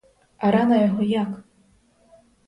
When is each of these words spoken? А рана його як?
А 0.37 0.51
рана 0.51 0.83
його 0.85 1.03
як? 1.03 1.41